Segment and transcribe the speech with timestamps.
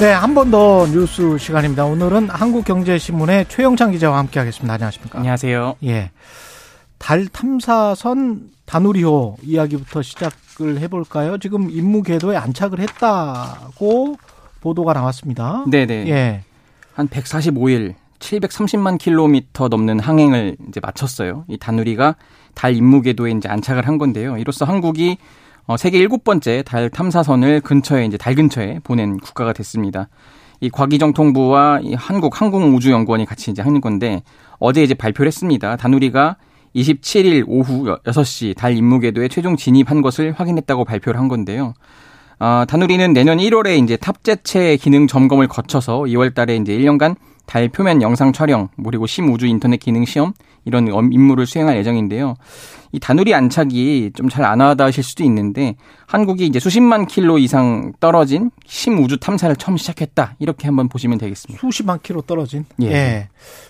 [0.00, 1.84] 네, 한 번 더 뉴스 시간입니다.
[1.84, 4.72] 오늘은 한국경제신문의 최영창 기자와 함께하겠습니다.
[4.74, 5.18] 안녕하십니까?
[5.18, 5.76] 안녕하세요.
[5.84, 6.10] 예,
[6.98, 11.36] 달 탐사선 다누리호 이야기부터 시작을 해볼까요?
[11.38, 14.16] 지금 임무 궤도에 안착을 했다고
[14.62, 15.64] 보도가 나왔습니다.
[15.70, 16.08] 네네.
[16.08, 16.44] 예,
[16.94, 21.44] 한 145일, 730만 킬로미터 넘는 항행을 이제 마쳤어요.
[21.48, 22.16] 이 다누리가
[22.54, 24.38] 달 임무 궤도에 이제 안착을 한 건데요.
[24.38, 25.18] 이로써 한국이
[25.66, 30.08] 어, 세계 일곱 번째 달 탐사선을 근처에 이제 달 근처에 보낸 국가가 됐습니다.
[30.60, 34.22] 이 과기정통부와 이 한국 항공우주연구원이 같이 이제 하는 건데
[34.58, 35.76] 어제 이제 발표를 했습니다.
[35.76, 36.36] 다누리가
[36.74, 41.74] 27일 오후 6시 달 임무 궤도에 최종 진입한 것을 확인했다고 발표를 한 건데요.
[42.38, 48.00] 아, 다누리는 내년 1월에 이제 탑재체 기능 점검을 거쳐서 2월 달에 이제 1년간 달 표면
[48.00, 50.32] 영상 촬영, 그리고 심우주 인터넷 기능 시험
[50.64, 52.34] 이런 임무를 수행할 예정인데요.
[52.92, 58.50] 이 다누리 안착이 좀 잘 안 와닿으실 수도 있는데 한국이 이제 수십만 킬로 이상 떨어진
[58.66, 61.60] 심우주 탐사를 처음 시작했다 이렇게 한번 보시면 되겠습니다.
[61.60, 62.64] 수십만 킬로 떨어진.
[62.82, 62.86] 예.
[62.90, 63.28] 예.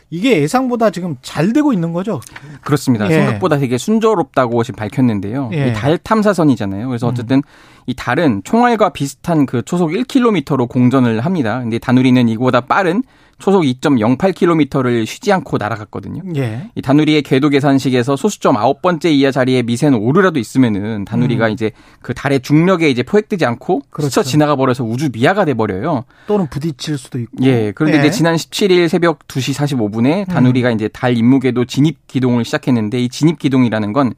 [0.08, 2.20] 이게 예상보다 지금 잘 되고 있는 거죠?
[2.62, 3.08] 그렇습니다.
[3.10, 3.14] 예.
[3.14, 5.50] 생각보다 되게 순조롭다고 지금 밝혔는데요.
[5.52, 5.68] 예.
[5.68, 6.88] 이달 탐사선이잖아요.
[6.88, 7.42] 그래서 어쨌든
[7.86, 11.60] 이 달은 총알과 비슷한 그 초속 1km로 공전을 합니다.
[11.60, 13.02] 근데 다누리는 이거보다 빠른
[13.40, 16.22] 초속 2.08km를 쉬지 않고 날아갔거든요.
[16.36, 16.70] 예.
[16.74, 22.14] 이 다누리의 궤도 계산식에서 소수점 아홉 번째 이하 자리에 미세는 오르라도 있으면은 다누리가 이제 그
[22.14, 23.82] 달의 중력에 이제 포획되지 않고 음.
[23.90, 24.10] 그렇죠.
[24.10, 26.04] 스쳐 지나가 버려서 우주 미아가 돼 버려요.
[26.26, 27.42] 또는 부딪힐 수도 있고.
[27.42, 27.72] 예.
[27.72, 28.00] 그런데 예.
[28.00, 33.38] 이제 지난 17일 새벽 2시 45분에 다누리가 이제 달 임무궤도 진입 기동을 시작했는데 이 진입
[33.38, 34.14] 기동이라는 건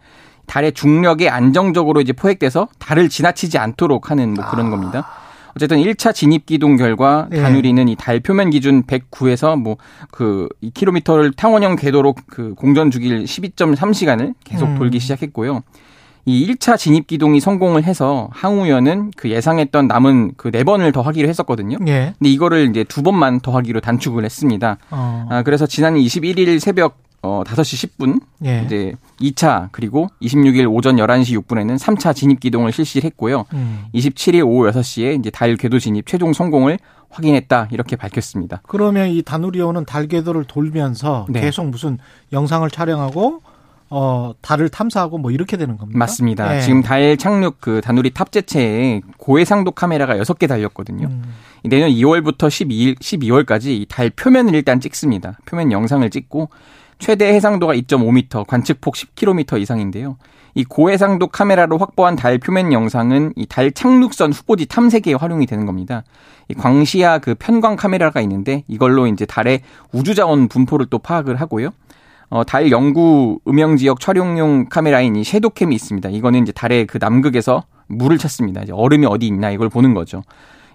[0.47, 5.09] 달의 중력에 안정적으로 이제 포획돼서 달을 지나치지 않도록 하는 뭐 그런 겁니다.
[5.57, 7.41] 어쨌든 1차 진입 기동 결과 예.
[7.41, 9.77] 다누리는 이 달 표면 기준 109에서 뭐
[10.11, 14.79] 그 2km를 탕원형 궤도로 그 공전 주기를 12.3시간을 계속 음.
[14.79, 15.63] 돌기 시작했고요.
[16.25, 21.29] 이 1차 진입 기동이 성공을 해서 항우연은 그 예상했던 남은 그 네 번을 더 하기로
[21.29, 21.79] 했었거든요.
[21.89, 22.15] 예.
[22.19, 24.77] 근데 이거를 이제 두 번만 더 하기로 단축을 했습니다.
[24.91, 25.27] 어.
[25.31, 28.63] 아, 그래서 지난 21일 새벽 어 5시 10분 예.
[28.67, 33.45] 이제 2차 그리고 26일 오전 11시 6분에는 3차 진입 기동을 실시를 했고요.
[33.53, 33.85] 음.
[33.95, 36.79] 27일 오후 6시에 이제 달 궤도 진입 최종 성공을
[37.11, 38.61] 확인했다 이렇게 밝혔습니다.
[38.67, 41.43] 그러면 이 다누리호는 달 궤도를 돌면서 네.
[41.43, 41.99] 계속 무슨
[42.33, 43.43] 영상을 촬영하고
[43.95, 45.99] 어 달을 탐사하고 뭐 이렇게 되는 겁니다.
[45.99, 46.57] 맞습니다.
[46.57, 46.61] 예.
[46.63, 51.07] 지금 달 착륙 그 다누리 탑재체에 고해상도 카메라가 6개 달렸거든요.
[51.09, 51.23] 음.
[51.65, 55.39] 내년 2월부터 12일, 12월까지 이 달 표면을 일단 찍습니다.
[55.45, 56.49] 표면 영상을 찍고
[57.03, 60.17] 최대 해상도가 2.5m, 관측폭 10km 이상인데요.
[60.55, 66.05] 이 고해상도 카메라로 확보한 달 표면 영상은 이 달 착륙선 후보지 탐색에 활용이 되는 겁니다.
[66.49, 71.71] 이 광시야 그 편광 카메라가 있는데 이걸로 이제 달의 우주 자원 분포를 또 파악을 하고요.
[72.31, 76.09] 어, 달 영구 음영 지역 촬영용 카메라인 이 섀도캠이 있습니다.
[76.09, 78.63] 이거는 이제 달의 그 남극에서 물을 찾습니다.
[78.63, 80.23] 이제 얼음이 어디 있나 이걸 보는 거죠.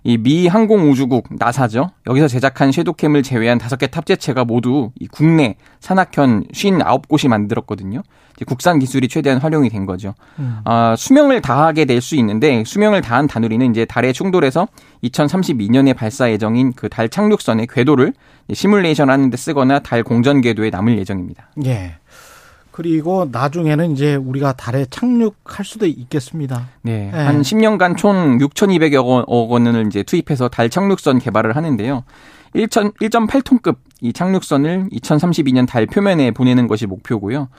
[0.03, 1.91] 이 미 항공우주국 나사죠.
[2.07, 8.01] 여기서 제작한 섀도캠을 제외한 다섯 개 탑재체가 모두 이 국내 산악현 59곳이 만들었거든요.
[8.45, 10.13] 국산 기술이 최대한 활용이 된 거죠.
[10.37, 10.59] 음.
[10.63, 14.67] 아, 수명을 다하게 될 수 있는데 수명을 다한 다누리는 이제 달에 충돌해서
[15.03, 18.13] 2032년에 발사 예정인 그 달 착륙선의 궤도를
[18.53, 21.49] 시뮬레이션 하는 데 쓰거나 달 공전 궤도에 남을 예정입니다.
[21.65, 21.95] 예.
[22.77, 26.67] 그리고 나중에는 이제 우리가 달에 착륙할 수도 있겠습니다.
[26.83, 27.09] 네.
[27.11, 27.17] 네.
[27.17, 32.03] 한 10년간 총 6,200억 원, 억 원을 이제 투입해서 달 착륙선 개발을 하는데요.
[32.53, 37.49] 1.8톤급 이 착륙선을 2032년 달 표면에 보내는 것이 목표고요.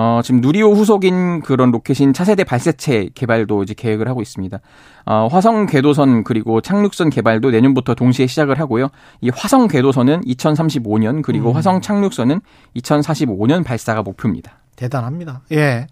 [0.00, 4.60] 어, 지금 누리호 후속인 그런 로켓인 차세대 발사체 개발도 이제 계획을 하고 있습니다.
[5.06, 8.90] 어, 화성 궤도선 그리고 착륙선 개발도 내년부터 동시에 시작을 하고요.
[9.20, 11.56] 이 화성 궤도선은 2035년 그리고 음.
[11.56, 12.40] 화성 착륙선은
[12.76, 14.52] 2045년 발사가 목표입니다.
[14.76, 15.40] 대단합니다.
[15.50, 15.88] 예.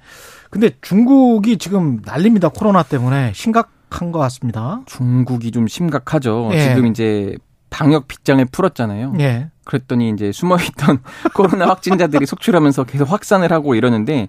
[0.51, 2.49] 근데 중국이 지금 난립니다.
[2.49, 4.83] 코로나 때문에 심각 한 것 같습니다.
[4.87, 6.51] 중국이 좀 심각하죠.
[6.53, 6.61] 예.
[6.61, 7.37] 지금 이제
[7.71, 9.15] 방역 빗장을 풀었잖아요.
[9.21, 9.49] 예.
[9.65, 11.01] 그랬더니 이제 숨어있던
[11.35, 14.29] 코로나 확진자들이 속출하면서 계속 확산을 하고 이러는데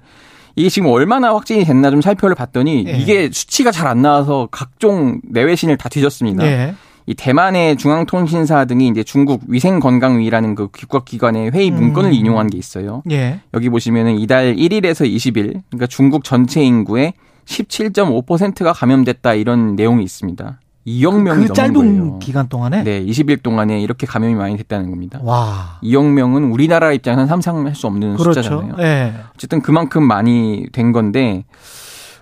[0.56, 2.98] 이게 지금 얼마나 확진이 됐나 좀 살펴를 봤더니 예.
[2.98, 6.46] 이게 수치가 잘 안 나와서 각종 내외신을 다 뒤졌습니다.
[6.46, 6.74] 예.
[7.06, 12.14] 이 대만의 중앙통신사 등이 이제 중국 위생건강위라는 그 국가기관의 회의 문건을 음.
[12.14, 13.02] 인용한 게 있어요.
[13.12, 13.40] 예.
[13.54, 17.14] 여기 보시면은 이달 1일에서 20일, 그러니까 중국 전체 인구의
[17.46, 20.60] 17.5%가 감염됐다 이런 내용이 있습니다.
[20.88, 22.20] 2억 명이 그 넘는 짧은 거예요.
[22.20, 25.20] 기간 동안에 네, 20일 동안에 이렇게 감염이 많이 됐다는 겁니다.
[25.22, 28.42] 와 2억 명은 우리나라 입장에서는 상상할 수 없는 그렇죠.
[28.42, 28.76] 숫자잖아요.
[28.80, 29.14] 예.
[29.36, 31.44] 어쨌든 그만큼 많이 된 건데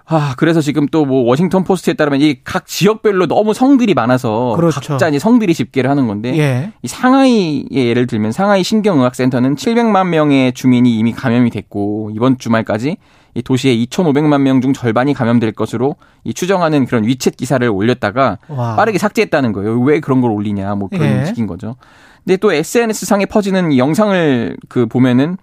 [0.08, 4.80] 아, 그래서 지금 또 뭐 워싱턴 포스트에 따르면 이 각 지역별로 너무 성들이 많아서 그렇죠.
[4.80, 6.72] 각자 이제 성들이 집계를 하는 건데 예.
[6.84, 12.98] 이 상하이의 예를 들면 상하이 신경의학센터는 700만 명의 주민이 이미 감염이 됐고 이번 주말까지
[13.36, 18.76] 이 도시의 2,500만 명 중 절반이 감염될 것으로 이 추정하는 그런 위챗 기사를 올렸다가 와.
[18.76, 19.80] 빠르게 삭제했다는 거예요.
[19.82, 21.26] 왜 그런 걸 올리냐 뭐 그런 예.
[21.26, 21.76] 식인 거죠.
[22.24, 25.38] 근데 또 SNS 상에 퍼지는 이 영상을 그 보면은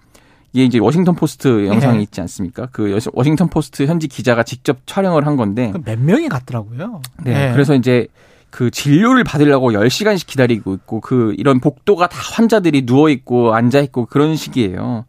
[0.54, 2.02] 이게 이제 워싱턴 포스트 영상이 예.
[2.02, 2.68] 있지 않습니까?
[2.72, 7.02] 그 워싱턴 포스트 현지 기자가 직접 촬영을 한 건데 몇 명이 갔더라고요.
[7.24, 7.48] 네.
[7.48, 7.52] 예.
[7.52, 8.06] 그래서 이제
[8.50, 14.06] 그 진료를 받으려고 10시간씩 기다리고 있고 그 이런 복도가 다 환자들이 누워 있고 앉아 있고
[14.06, 15.04] 그런 식이에요.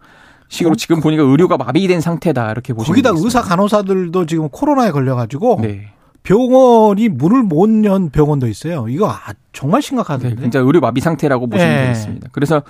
[0.54, 3.12] 식으로 지금 보니까 의료가 마비된 상태다 이렇게 보시면 거기다.
[3.16, 5.88] 의사 간호사들도 지금 코로나에 걸려가지고 네.
[6.24, 8.86] 병원이 문을 못 연 병원도 있어요.
[8.88, 9.18] 이거 아,
[9.52, 10.42] 정말 네, 심각하던데.
[10.42, 11.82] 진짜 의료 마비 상태라고 보시면 예.
[11.82, 12.30] 되겠습니다.
[12.32, 12.62] 그래서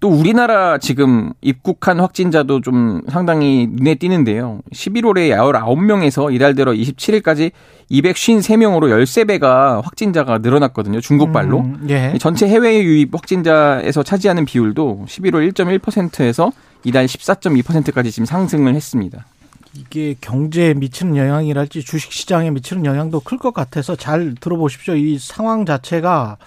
[0.00, 4.60] 또 우리나라 지금 입국한 확진자도 좀 상당히 눈에 띄는데요.
[4.72, 7.50] 11월에 19명에서 이달 들어 27일까지
[7.90, 11.00] 253명으로 13배가 확진자가 늘어났거든요.
[11.00, 11.58] 중국발로.
[11.60, 12.14] 음, 예.
[12.20, 16.52] 전체 해외 유입 확진자에서 차지하는 비율도 11월 1.1%에서
[16.84, 19.26] 이달 14.2%까지 지금 상승을 했습니다.
[19.74, 24.94] 이게 경제에 미치는 영향이랄지 주식 시장에 미치는 영향도 클 것 같아서 잘 들어보십시오.
[24.94, 26.38] 이 상황 자체가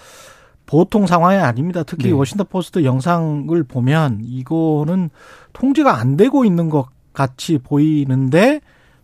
[0.66, 1.82] 보통 상황이 아닙니다.
[1.82, 2.12] 특히 네.
[2.12, 5.10] 워싱턴 포스트 영상을 보면 이거는
[5.52, 8.60] 통제가 안 되고 있는 것 같이 보이는데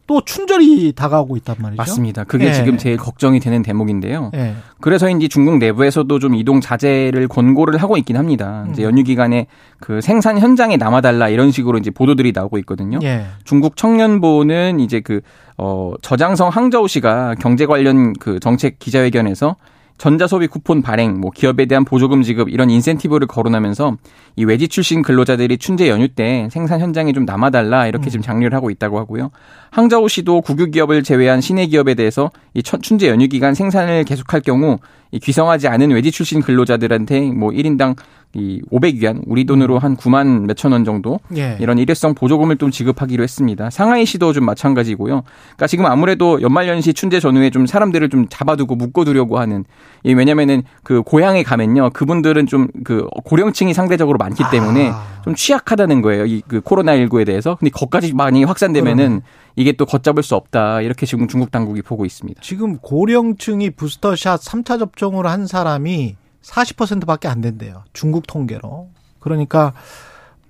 [0.08, 1.76] 또 춘절이 다가오고 있단 말이죠.
[1.76, 2.24] 맞습니다.
[2.24, 2.52] 그게 예.
[2.54, 4.32] 지금 제일 걱정이 되는 대목인데요.
[4.34, 4.54] 예.
[4.80, 8.66] 그래서인지 중국 내부에서도 좀 이동 자제를 권고를 하고 있긴 합니다.
[8.70, 8.84] 이제 음.
[8.84, 9.46] 연휴 기간에
[9.80, 12.98] 그 생산 현장에 남아달라 이런 식으로 이제 보도들이 나오고 있거든요.
[13.02, 13.26] 예.
[13.44, 15.20] 중국 청년보는 이제 그,
[15.58, 19.56] 어, 저장성 항저우 씨가 경제 관련 그 정책 기자회견에서
[19.98, 23.96] 전자소비 쿠폰 발행, 뭐 기업에 대한 보조금 지급 이런 인센티브를 거론하면서
[24.36, 28.70] 이 외지 출신 근로자들이 춘제 연휴 때 생산 현장에 좀 남아달라 이렇게 지금 장려를 하고
[28.70, 29.30] 있다고 하고요.
[29.70, 34.40] 항저우 씨도 국유 기업을 제외한 시내 기업에 대해서 이 천- 춘제 연휴 기간 생산을 계속할
[34.42, 34.78] 경우
[35.10, 37.96] 이 귀성하지 않은 외지 출신 근로자들한테 뭐 1인당
[38.34, 41.56] 이 500위안 우리 돈으로 한 9만 몇천 원 정도 예.
[41.60, 43.70] 이런 일회성 보조금을 좀 지급하기로 했습니다.
[43.70, 45.22] 상하이시도 좀 마찬가지고요.
[45.24, 49.64] 그러니까 지금 아무래도 연말연시 춘제 전후에 좀 사람들을 좀 잡아두고 묶어두려고 하는
[50.04, 55.20] 이 왜냐면은 그 고향에 가면요 그분들은 좀 그 고령층이 상대적으로 많기 때문에 아.
[55.24, 56.26] 좀 취약하다는 거예요.
[56.26, 57.56] 이 그 코로나 19에 대해서.
[57.56, 59.22] 근데 거기까지 많이 확산되면은.
[59.56, 62.40] 이게 또 걷잡을 수 없다 이렇게 지금 중국 당국이 보고 있습니다.
[62.44, 66.14] 지금 고령층이 부스터샷 3차 접종을 한 사람이
[66.48, 67.84] 40%밖에 안 된대요.
[67.92, 68.88] 중국 통계로.
[69.20, 69.72] 그러니까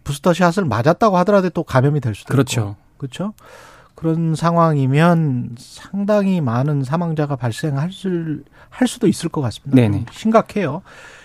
[0.04, 2.60] 부스터샷을 맞았다고 하더라도 또 감염이 될 수도 그렇죠.
[2.60, 2.76] 있고.
[2.98, 3.34] 그렇죠.
[3.94, 9.74] 그런 상황이면 상당히 많은 사망자가 발생할 수, 할 수도 있을 것 같습니다.
[9.74, 10.06] 네네.
[10.12, 10.82] 심각해요.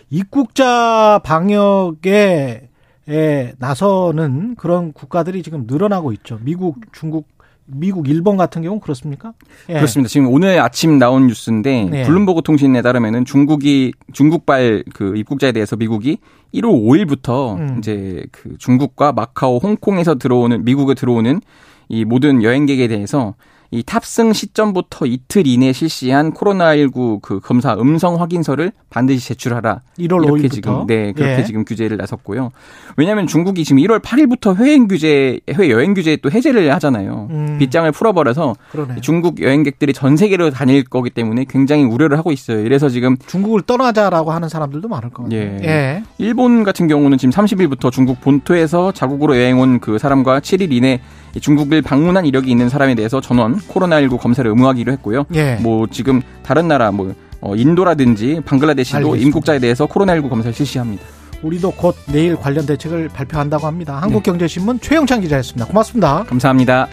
[0.09, 2.69] 입국자 방역에
[3.05, 6.39] 에 나서는 그런 국가들이 지금 늘어나고 있죠.
[6.41, 7.27] 미국, 중국,
[7.65, 9.33] 미국, 일본 같은 경우는 그렇습니까?
[9.69, 9.73] 예.
[9.73, 10.09] 그렇습니다.
[10.09, 12.03] 지금 오늘 아침 나온 뉴스인데 네.
[12.03, 16.17] 블룸버그 통신에 따르면은 중국이 중국발 그 입국자에 대해서 미국이
[16.53, 17.75] 1월 5일부터 음.
[17.79, 21.41] 이제 그 중국과 마카오, 홍콩에서 들어오는 미국에 들어오는
[21.89, 23.35] 이 모든 여행객에 대해서
[23.73, 29.81] 이 탑승 시점부터 이틀 이내 실시한 코로나19 그 검사 음성 확인서를 반드시 제출하라.
[29.97, 31.43] 1월 이렇게 5일부터 지금 네 그렇게 예.
[31.43, 32.51] 지금 규제를 나섰고요.
[32.97, 37.27] 왜냐하면 중국이 지금 1월 8일부터 해외 규제, 해외 여행 규제 또 해제를 하잖아요.
[37.31, 37.57] 음.
[37.57, 38.95] 빗장을 풀어버려서 그러네.
[39.01, 42.59] 중국 여행객들이 전 세계로 다닐 거기 때문에 굉장히 우려를 하고 있어요.
[42.59, 45.39] 이래서 지금 중국을 떠나자라고 하는 사람들도 많을 것 같아요.
[45.39, 45.59] 예.
[45.63, 46.03] 예.
[46.19, 50.99] 일본 같은 경우는 지금 30일부터 중국 본토에서 자국으로 여행 온 그 사람과 7일 이내 이
[51.39, 55.25] 중국을 방문한 이력이 있는 사람에 대해서 전원 코로나19 검사를 의무하기로 했고요.
[55.35, 55.55] 예.
[55.61, 59.15] 뭐 지금 다른 나라 뭐 어, 인도라든지 방글라데시도.
[59.17, 61.03] 임국자에 대해서 코로나19 검사를 실시합니다.
[61.41, 63.95] 우리도 곧 내일 관련 대책을 발표한다고 합니다.
[63.95, 63.99] 네.
[63.99, 65.67] 한국경제신문 최영찬 기자였습니다.
[65.67, 66.23] 고맙습니다.
[66.23, 66.87] 감사합니다.